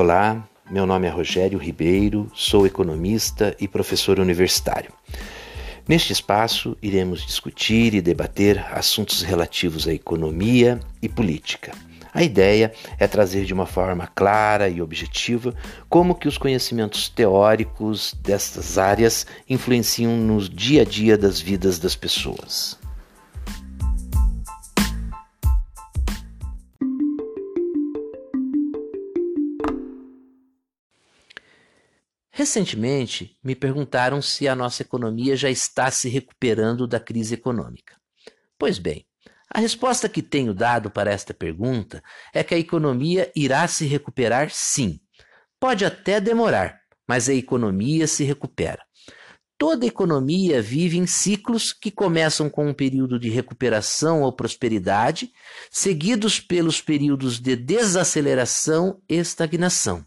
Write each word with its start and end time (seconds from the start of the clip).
Olá, 0.00 0.48
meu 0.70 0.86
nome 0.86 1.08
é 1.08 1.10
Rogério 1.10 1.58
Ribeiro, 1.58 2.30
sou 2.32 2.64
economista 2.64 3.56
e 3.58 3.66
professor 3.66 4.20
universitário. 4.20 4.92
Neste 5.88 6.12
espaço, 6.12 6.76
iremos 6.80 7.26
discutir 7.26 7.94
e 7.94 8.00
debater 8.00 8.64
assuntos 8.70 9.22
relativos 9.22 9.88
à 9.88 9.92
economia 9.92 10.78
e 11.02 11.08
política. 11.08 11.72
A 12.14 12.22
ideia 12.22 12.72
é 12.96 13.08
trazer 13.08 13.44
de 13.44 13.52
uma 13.52 13.66
forma 13.66 14.06
clara 14.06 14.68
e 14.68 14.80
objetiva 14.80 15.52
como 15.88 16.14
que 16.14 16.28
os 16.28 16.38
conhecimentos 16.38 17.08
teóricos 17.08 18.14
destas 18.22 18.78
áreas 18.78 19.26
influenciam 19.50 20.16
no 20.16 20.40
dia 20.48 20.82
a 20.82 20.84
dia 20.84 21.18
das 21.18 21.40
vidas 21.40 21.80
das 21.80 21.96
pessoas. 21.96 22.77
Recentemente, 32.38 33.36
me 33.42 33.56
perguntaram 33.56 34.22
se 34.22 34.46
a 34.46 34.54
nossa 34.54 34.82
economia 34.82 35.36
já 35.36 35.50
está 35.50 35.90
se 35.90 36.08
recuperando 36.08 36.86
da 36.86 37.00
crise 37.00 37.34
econômica. 37.34 37.96
Pois 38.56 38.78
bem, 38.78 39.04
a 39.52 39.58
resposta 39.58 40.08
que 40.08 40.22
tenho 40.22 40.54
dado 40.54 40.88
para 40.88 41.10
esta 41.10 41.34
pergunta 41.34 42.00
é 42.32 42.44
que 42.44 42.54
a 42.54 42.58
economia 42.58 43.28
irá 43.34 43.66
se 43.66 43.86
recuperar 43.86 44.50
sim. 44.52 45.00
Pode 45.58 45.84
até 45.84 46.20
demorar, 46.20 46.78
mas 47.08 47.28
a 47.28 47.34
economia 47.34 48.06
se 48.06 48.22
recupera. 48.22 48.84
Toda 49.58 49.84
economia 49.84 50.62
vive 50.62 50.96
em 50.96 51.08
ciclos 51.08 51.72
que 51.72 51.90
começam 51.90 52.48
com 52.48 52.68
um 52.68 52.72
período 52.72 53.18
de 53.18 53.28
recuperação 53.28 54.22
ou 54.22 54.32
prosperidade, 54.32 55.32
seguidos 55.72 56.38
pelos 56.38 56.80
períodos 56.80 57.40
de 57.40 57.56
desaceleração 57.56 59.02
e 59.08 59.16
estagnação. 59.16 60.06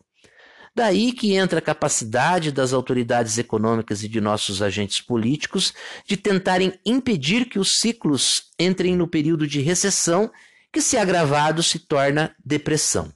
Daí 0.73 1.11
que 1.11 1.35
entra 1.35 1.59
a 1.59 1.61
capacidade 1.61 2.49
das 2.49 2.71
autoridades 2.71 3.37
econômicas 3.37 4.03
e 4.03 4.07
de 4.07 4.21
nossos 4.21 4.61
agentes 4.61 5.01
políticos 5.01 5.73
de 6.07 6.15
tentarem 6.15 6.73
impedir 6.85 7.49
que 7.49 7.59
os 7.59 7.77
ciclos 7.77 8.43
entrem 8.57 8.95
no 8.95 9.05
período 9.05 9.45
de 9.45 9.59
recessão, 9.59 10.31
que, 10.71 10.81
se 10.81 10.95
agravado, 10.95 11.61
se 11.61 11.77
torna 11.77 12.33
depressão. 12.43 13.11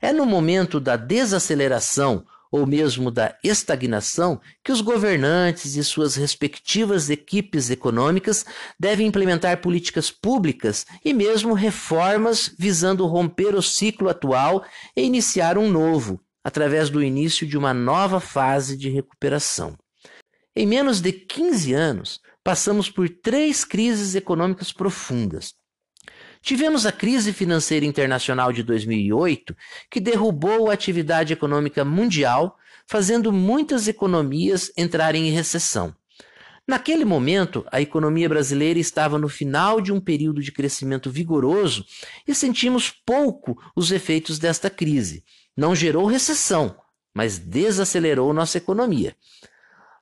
É 0.00 0.12
no 0.12 0.26
momento 0.26 0.80
da 0.80 0.96
desaceleração 0.96 2.26
ou 2.50 2.66
mesmo 2.66 3.12
da 3.12 3.38
estagnação 3.44 4.40
que 4.64 4.72
os 4.72 4.80
governantes 4.80 5.76
e 5.76 5.84
suas 5.84 6.16
respectivas 6.16 7.08
equipes 7.08 7.70
econômicas 7.70 8.44
devem 8.76 9.06
implementar 9.06 9.60
políticas 9.60 10.10
públicas 10.10 10.84
e 11.04 11.12
mesmo 11.12 11.54
reformas 11.54 12.52
visando 12.58 13.06
romper 13.06 13.54
o 13.54 13.62
ciclo 13.62 14.08
atual 14.08 14.64
e 14.96 15.02
iniciar 15.02 15.56
um 15.56 15.70
novo, 15.70 16.20
através 16.42 16.90
do 16.90 17.02
início 17.02 17.46
de 17.46 17.56
uma 17.56 17.74
nova 17.74 18.20
fase 18.20 18.76
de 18.76 18.88
recuperação. 18.88 19.76
Em 20.54 20.66
menos 20.66 21.00
de 21.00 21.12
15 21.12 21.72
anos, 21.72 22.20
passamos 22.42 22.90
por 22.90 23.08
três 23.08 23.64
crises 23.64 24.14
econômicas 24.14 24.72
profundas. 24.72 25.54
Tivemos 26.42 26.86
a 26.86 26.92
crise 26.92 27.32
financeira 27.32 27.84
internacional 27.84 28.52
de 28.52 28.62
2008, 28.62 29.54
que 29.90 30.00
derrubou 30.00 30.70
a 30.70 30.74
atividade 30.74 31.32
econômica 31.32 31.84
mundial, 31.84 32.56
fazendo 32.86 33.30
muitas 33.30 33.86
economias 33.86 34.72
entrarem 34.76 35.28
em 35.28 35.32
recessão. 35.32 35.94
Naquele 36.70 37.04
momento, 37.04 37.66
a 37.72 37.80
economia 37.80 38.28
brasileira 38.28 38.78
estava 38.78 39.18
no 39.18 39.28
final 39.28 39.80
de 39.80 39.92
um 39.92 40.00
período 40.00 40.40
de 40.40 40.52
crescimento 40.52 41.10
vigoroso 41.10 41.84
e 42.28 42.32
sentimos 42.32 42.90
pouco 43.04 43.60
os 43.74 43.90
efeitos 43.90 44.38
desta 44.38 44.70
crise 44.70 45.24
não 45.56 45.74
gerou 45.74 46.06
recessão, 46.06 46.76
mas 47.12 47.40
desacelerou 47.40 48.32
nossa 48.32 48.56
economia. 48.56 49.16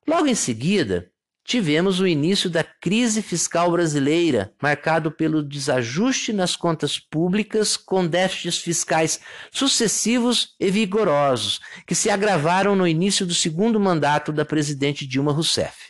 Logo 0.07 0.27
em 0.27 0.35
seguida, 0.35 1.11
tivemos 1.43 2.01
o 2.01 2.07
início 2.07 2.51
da 2.51 2.63
crise 2.63 3.23
fiscal 3.23 3.73
brasileira, 3.73 4.53
marcado 4.63 5.11
pelo 5.11 5.43
desajuste 5.43 6.35
nas 6.35 6.55
contas 6.55 6.99
públicas, 6.99 7.79
com 7.79 8.07
déficits 8.07 8.59
fiscais 8.59 9.21
sucessivos 9.51 10.55
e 10.61 10.71
vigorosos, 10.71 11.61
que 11.87 11.95
se 11.95 12.11
agravaram 12.11 12.77
no 12.77 12.87
início 12.87 13.25
do 13.25 13.33
segundo 13.33 13.81
mandato 13.81 14.31
da 14.31 14.45
presidente 14.45 15.07
Dilma 15.07 15.33
Rousseff. 15.33 15.88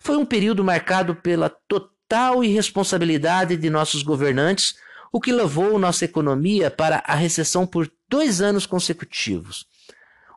Foi 0.00 0.16
um 0.16 0.24
período 0.24 0.64
marcado 0.64 1.14
pela 1.14 1.50
total 1.68 2.42
irresponsabilidade 2.42 3.56
de 3.56 3.68
nossos 3.68 4.02
governantes, 4.02 4.74
o 5.12 5.20
que 5.20 5.30
levou 5.30 5.78
nossa 5.78 6.06
economia 6.06 6.70
para 6.70 7.02
a 7.06 7.14
recessão 7.14 7.66
por 7.66 7.90
dois 8.08 8.40
anos 8.40 8.64
consecutivos. 8.64 9.66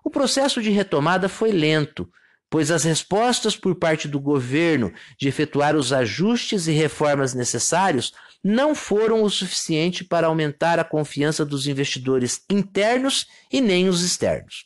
O 0.04 0.10
processo 0.10 0.62
de 0.62 0.70
retomada 0.70 1.30
foi 1.30 1.52
lento, 1.52 2.10
pois 2.50 2.70
as 2.70 2.84
respostas 2.84 3.56
por 3.56 3.74
parte 3.76 4.08
do 4.08 4.20
governo 4.20 4.94
de 5.18 5.30
efetuar 5.30 5.76
os 5.76 5.94
ajustes 5.94 6.68
e 6.68 6.72
reformas 6.72 7.34
necessários 7.34 8.12
não 8.44 8.76
foram 8.76 9.24
o 9.24 9.30
suficiente 9.30 10.04
para 10.04 10.28
aumentar 10.28 10.78
a 10.78 10.84
confiança 10.84 11.46
dos 11.46 11.68
investidores 11.68 12.42
internos 12.50 13.26
e 13.50 13.62
nem 13.62 13.88
os 13.88 14.04
externos. 14.04 14.66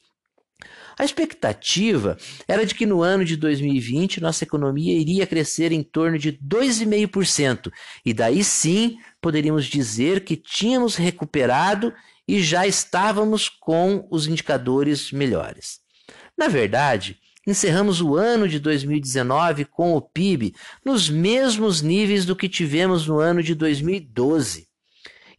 A 0.98 1.06
expectativa 1.06 2.18
era 2.48 2.66
de 2.66 2.74
que 2.74 2.86
no 2.86 3.04
ano 3.04 3.24
de 3.24 3.38
2020 3.38 4.20
nossa 4.20 4.44
economia 4.44 4.98
iria 4.98 5.28
crescer 5.28 5.72
em 5.72 5.84
torno 5.84 6.18
de 6.18 6.34
2,5%, 6.34 7.72
e 8.04 8.14
daí 8.14 8.44
sim 8.44 8.98
poderíamos 9.22 9.66
dizer 9.66 10.24
que 10.24 10.36
tínhamos 10.36 10.96
recuperado 10.96 11.94
e 12.28 12.42
já 12.42 12.66
estávamos 12.66 13.48
com 13.48 14.08
os 14.10 14.26
indicadores 14.28 15.12
melhores. 15.12 15.80
Na 16.36 16.48
verdade, 16.48 17.20
encerramos 17.46 18.02
o 18.02 18.16
ano 18.16 18.48
de 18.48 18.60
2019 18.60 19.66
com 19.66 19.96
o 19.96 20.02
PIB 20.02 20.54
nos 20.84 21.10
mesmos 21.10 21.82
níveis 21.82 22.26
do 22.26 22.36
que 22.36 22.50
tivemos 22.50 23.08
no 23.08 23.20
ano 23.20 23.44
de 23.44 23.54
2012. 23.54 24.68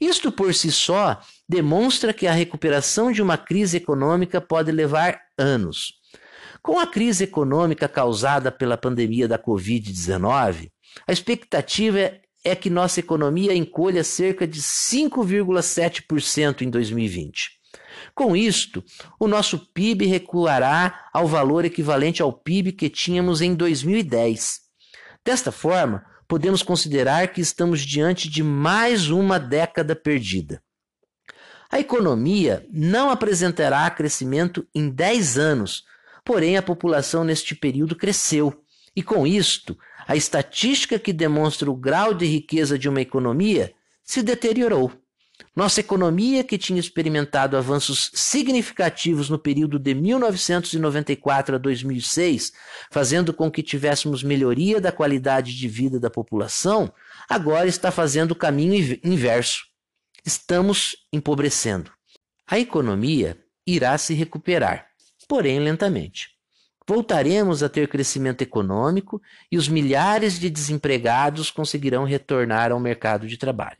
Isto 0.00 0.30
por 0.30 0.54
si 0.54 0.70
só 0.70 1.20
demonstra 1.48 2.12
que 2.12 2.26
a 2.26 2.32
recuperação 2.32 3.10
de 3.10 3.22
uma 3.22 3.38
crise 3.38 3.78
econômica 3.78 4.40
pode 4.40 4.70
levar 4.70 5.18
anos. 5.38 5.94
Com 6.62 6.78
a 6.78 6.86
crise 6.86 7.24
econômica 7.24 7.88
causada 7.88 8.52
pela 8.52 8.76
pandemia 8.76 9.26
da 9.26 9.38
Covid-19, 9.38 10.70
a 11.06 11.12
expectativa 11.12 12.12
é 12.44 12.54
que 12.54 12.68
nossa 12.68 13.00
economia 13.00 13.54
encolha 13.54 14.04
cerca 14.04 14.46
de 14.46 14.60
5,7% 14.60 16.62
em 16.62 16.70
2020. 16.70 17.58
Com 18.14 18.36
isto, 18.36 18.84
o 19.18 19.26
nosso 19.26 19.58
PIB 19.72 20.06
recuará 20.06 21.08
ao 21.12 21.26
valor 21.26 21.64
equivalente 21.64 22.22
ao 22.22 22.32
PIB 22.32 22.72
que 22.72 22.88
tínhamos 22.88 23.40
em 23.40 23.54
2010. 23.54 24.60
Desta 25.24 25.50
forma, 25.50 26.04
podemos 26.26 26.62
considerar 26.62 27.28
que 27.28 27.40
estamos 27.40 27.80
diante 27.80 28.28
de 28.28 28.42
mais 28.42 29.10
uma 29.10 29.38
década 29.38 29.96
perdida. 29.96 30.62
A 31.70 31.78
economia 31.78 32.66
não 32.72 33.10
apresentará 33.10 33.88
crescimento 33.90 34.66
em 34.74 34.88
10 34.88 35.36
anos, 35.36 35.84
porém 36.24 36.56
a 36.56 36.62
população 36.62 37.24
neste 37.24 37.54
período 37.54 37.94
cresceu, 37.94 38.62
e 38.96 39.02
com 39.02 39.26
isto, 39.26 39.78
a 40.06 40.16
estatística 40.16 40.98
que 40.98 41.12
demonstra 41.12 41.70
o 41.70 41.76
grau 41.76 42.14
de 42.14 42.26
riqueza 42.26 42.78
de 42.78 42.88
uma 42.88 43.00
economia 43.00 43.72
se 44.02 44.22
deteriorou. 44.22 44.90
Nossa 45.54 45.80
economia, 45.80 46.42
que 46.42 46.56
tinha 46.56 46.80
experimentado 46.80 47.56
avanços 47.56 48.10
significativos 48.14 49.28
no 49.28 49.38
período 49.38 49.78
de 49.78 49.94
1994 49.94 51.54
a 51.54 51.58
2006, 51.58 52.52
fazendo 52.90 53.32
com 53.32 53.50
que 53.50 53.62
tivéssemos 53.62 54.22
melhoria 54.22 54.80
da 54.80 54.90
qualidade 54.90 55.54
de 55.54 55.68
vida 55.68 56.00
da 56.00 56.10
população, 56.10 56.92
agora 57.28 57.68
está 57.68 57.90
fazendo 57.90 58.32
o 58.32 58.36
caminho 58.36 58.98
inverso. 59.04 59.67
Estamos 60.28 60.94
empobrecendo. 61.10 61.90
A 62.46 62.58
economia 62.58 63.42
irá 63.66 63.96
se 63.96 64.12
recuperar, 64.12 64.88
porém 65.26 65.58
lentamente 65.58 66.36
voltaremos 66.86 67.62
a 67.62 67.68
ter 67.70 67.88
crescimento 67.88 68.42
econômico 68.42 69.22
e 69.50 69.56
os 69.56 69.68
milhares 69.68 70.38
de 70.38 70.50
desempregados 70.50 71.50
conseguirão 71.50 72.04
retornar 72.04 72.72
ao 72.72 72.78
mercado 72.78 73.26
de 73.26 73.38
trabalho. 73.38 73.78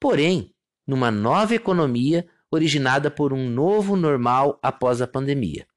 Porém, 0.00 0.52
numa 0.84 1.08
nova 1.08 1.54
economia 1.54 2.26
originada 2.50 3.08
por 3.08 3.32
um 3.32 3.48
novo 3.48 3.94
normal 3.94 4.58
após 4.60 5.00
a 5.00 5.06
pandemia. 5.06 5.68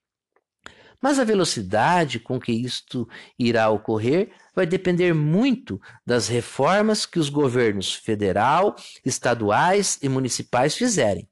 Mas 1.04 1.20
a 1.20 1.26
velocidade 1.26 2.18
com 2.18 2.40
que 2.40 2.54
isto 2.54 3.06
irá 3.38 3.70
ocorrer 3.70 4.32
vai 4.56 4.66
depender 4.66 5.14
muito 5.14 5.78
das 6.06 6.30
reformas 6.30 7.06
que 7.06 7.20
os 7.20 7.28
governos 7.28 7.94
federal, 7.94 8.74
estaduais 9.06 10.00
e 10.02 10.08
municipais 10.08 10.78
fizerem, 10.78 11.28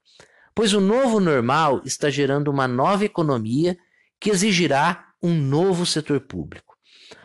pois 0.54 0.74
o 0.74 0.80
novo 0.80 1.18
normal 1.18 1.80
está 1.86 2.10
gerando 2.10 2.48
uma 2.50 2.68
nova 2.68 3.06
economia 3.06 3.78
que 4.20 4.28
exigirá 4.28 5.06
um 5.22 5.32
novo 5.32 5.86
setor 5.86 6.20
público. 6.20 6.76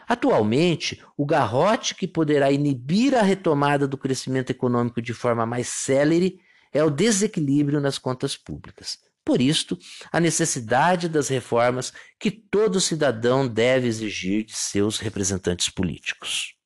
Atualmente, 0.08 1.04
o 1.18 1.26
garrote 1.26 1.96
que 1.96 2.08
poderá 2.08 2.50
inibir 2.50 3.14
a 3.14 3.24
retomada 3.24 3.86
do 3.86 3.98
crescimento 3.98 4.52
econômico 4.52 5.02
de 5.02 5.14
forma 5.14 5.46
mais 5.46 5.68
célere 5.68 6.40
é 6.72 6.82
o 6.82 6.90
desequilíbrio 6.90 7.82
nas 7.82 7.98
contas 7.98 8.38
públicas. 8.38 9.00
Por 9.28 9.42
isto, 9.42 9.78
a 10.10 10.22
necessidade 10.22 11.10
das 11.10 11.28
reformas 11.28 11.92
que 12.18 12.32
todo 12.32 12.80
cidadão 12.80 13.46
deve 13.46 13.86
exigir 13.86 14.46
de 14.46 14.56
seus 14.56 15.00
representantes 15.00 15.68
políticos. 15.70 16.57